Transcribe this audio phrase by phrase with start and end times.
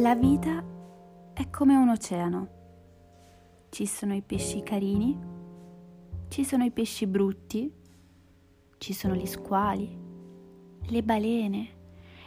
[0.00, 0.62] La vita
[1.32, 2.48] è come un oceano.
[3.68, 5.18] Ci sono i pesci carini,
[6.28, 7.68] ci sono i pesci brutti,
[8.78, 9.90] ci sono gli squali,
[10.86, 11.68] le balene,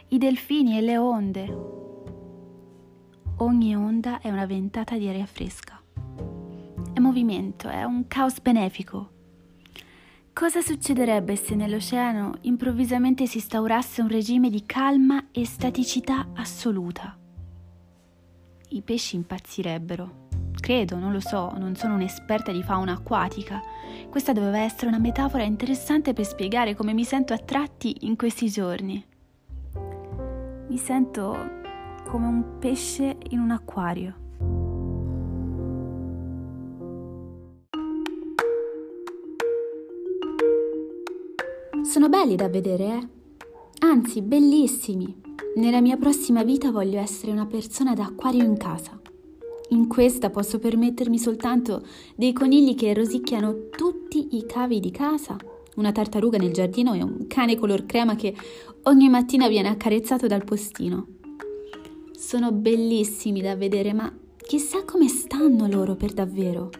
[0.08, 1.58] i delfini e le onde.
[3.38, 5.80] Ogni onda è una ventata di aria fresca.
[6.92, 9.10] È movimento, è un caos benefico.
[10.34, 17.16] Cosa succederebbe se nell'oceano improvvisamente si instaurasse un regime di calma e staticità assoluta?
[18.72, 20.20] I pesci impazzirebbero.
[20.58, 23.60] Credo, non lo so, non sono un'esperta di fauna acquatica.
[24.08, 28.48] Questa doveva essere una metafora interessante per spiegare come mi sento a tratti in questi
[28.48, 29.04] giorni.
[30.68, 31.60] Mi sento
[32.06, 34.20] come un pesce in un acquario.
[41.82, 43.08] Sono belli da vedere, eh?
[43.80, 45.21] Anzi, bellissimi.
[45.54, 48.98] Nella mia prossima vita voglio essere una persona d'acquario in casa.
[49.68, 51.82] In questa posso permettermi soltanto
[52.14, 55.36] dei conigli che rosicchiano tutti i cavi di casa,
[55.76, 58.34] una tartaruga nel giardino e un cane color crema che
[58.84, 61.06] ogni mattina viene accarezzato dal postino.
[62.12, 66.70] Sono bellissimi da vedere, ma chissà come stanno loro per davvero.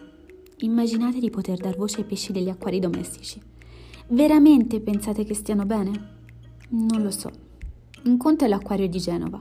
[0.57, 3.41] Immaginate di poter dar voce ai pesci degli acquari domestici.
[4.09, 6.09] Veramente pensate che stiano bene?
[6.69, 7.42] Non lo so.
[8.05, 9.39] Un conto è l'acquario di Genova.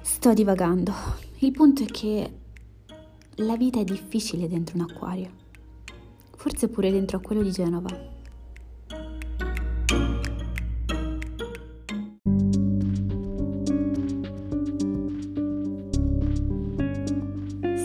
[0.00, 0.92] Sto divagando.
[1.38, 2.32] Il punto è che
[3.36, 5.30] la vita è difficile dentro un acquario.
[6.34, 7.88] Forse pure dentro a quello di Genova.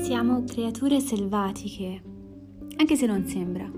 [0.01, 2.01] Siamo creature selvatiche,
[2.77, 3.71] anche se non sembra.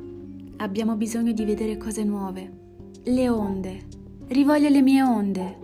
[0.58, 2.52] Abbiamo bisogno di vedere cose nuove,
[3.04, 5.58] le onde, Rivoglio le mie onde.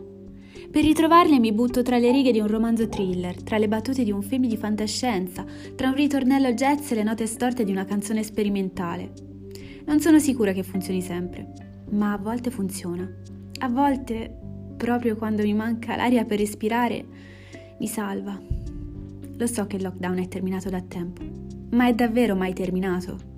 [0.70, 4.12] Per ritrovarle mi butto tra le righe di un romanzo thriller, tra le battute di
[4.12, 5.44] un film di fantascienza,
[5.76, 9.14] tra un ritornello jazz e le note storte di una canzone sperimentale.
[9.88, 11.52] Non sono sicura che funzioni sempre,
[11.90, 13.10] ma a volte funziona.
[13.62, 14.32] A volte,
[14.78, 17.04] proprio quando mi manca l'aria per respirare,
[17.80, 18.40] mi salva.
[19.38, 21.24] Lo so che il lockdown è terminato da tempo,
[21.72, 23.31] ma è davvero mai terminato?